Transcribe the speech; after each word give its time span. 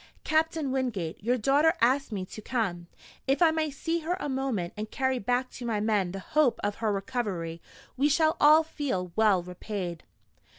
Captain 0.23 0.71
Wingate, 0.71 1.23
your 1.23 1.37
daughter 1.37 1.75
asked 1.79 2.11
me 2.11 2.25
to 2.25 2.41
come. 2.41 2.87
If 3.27 3.39
I 3.39 3.51
may 3.51 3.69
see 3.69 3.99
her 3.99 4.17
a 4.19 4.27
moment, 4.27 4.73
and 4.75 4.89
carry 4.89 5.19
back 5.19 5.51
to 5.51 5.63
my 5.67 5.79
men 5.79 6.11
the 6.11 6.17
hope 6.17 6.59
of 6.63 6.77
her 6.77 6.91
recovery, 6.91 7.61
we 7.95 8.09
shall 8.09 8.35
all 8.41 8.63
feel 8.63 9.11
well 9.15 9.43
repaid." 9.43 10.01